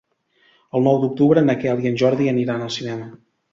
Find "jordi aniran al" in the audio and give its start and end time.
2.05-2.75